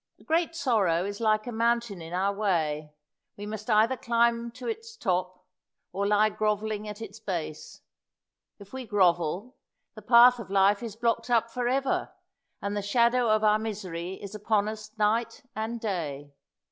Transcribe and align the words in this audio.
A 0.19 0.23
great 0.23 0.55
sorrow 0.55 1.05
is 1.05 1.19
like 1.19 1.45
a 1.45 1.51
mountain 1.51 2.01
in 2.01 2.11
our 2.11 2.33
way: 2.33 2.91
we 3.37 3.45
must 3.45 3.69
either 3.69 3.95
climb 3.95 4.49
to 4.53 4.67
its 4.67 4.97
top, 4.97 5.45
or 5.93 6.07
lie 6.07 6.29
grovelling 6.31 6.87
at 6.87 7.03
its 7.03 7.19
base. 7.19 7.81
If 8.57 8.73
we 8.73 8.87
grovel, 8.87 9.57
the 9.93 10.01
path 10.01 10.39
of 10.39 10.49
life 10.49 10.81
is 10.81 10.95
blocked 10.95 11.29
up 11.29 11.51
for 11.51 11.67
ever, 11.67 12.11
and 12.63 12.75
the 12.75 12.81
shadow 12.81 13.29
of 13.29 13.43
our 13.43 13.59
misery 13.59 14.13
is 14.15 14.33
upon 14.33 14.67
us 14.67 14.89
night 14.97 15.43
and 15.55 15.79
day. 15.79 16.33